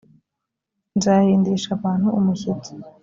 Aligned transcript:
nzahindisha 0.97 1.69
abantu 1.77 2.07
umushyitsi 2.17 2.71